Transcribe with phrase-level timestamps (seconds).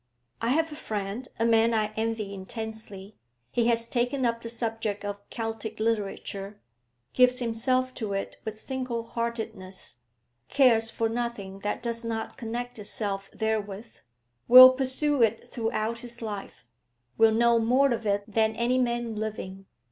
[0.41, 3.17] I have a friend, a man I envy intensely;
[3.51, 6.59] he has taken up the subject of Celtic literature;
[7.13, 9.99] gives himself to it with single heartedness,
[10.49, 13.91] cares for nothing that does not connect itself therewith;
[14.47, 16.65] will pursue it throughout his life;
[17.19, 19.67] will know more of it than any man living.